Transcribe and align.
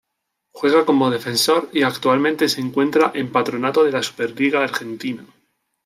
Juega 0.51 0.83
como 0.83 1.11
defensor 1.11 1.69
y 1.73 1.83
actualmente 1.83 2.49
se 2.49 2.59
encuentra 2.59 3.11
en 3.13 3.31
Patronato 3.31 3.83
de 3.83 3.91
la 3.91 4.01
Superliga 4.01 4.63
Argentina. 4.63 5.23